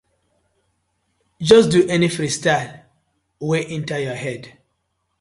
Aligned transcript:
Just 1.39 1.69
do 1.73 1.87
any 1.87 2.07
freestyle 2.15 2.71
wey 3.47 3.61
enter 3.75 3.99
yur 3.99 4.15
head. 4.15 4.43